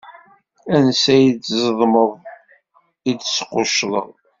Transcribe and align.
Ansa 0.75 1.15
i 1.27 1.29
d-tzedmeḍ 1.31 2.11
i 3.09 3.11
d-squccḍeɣ. 3.19 4.09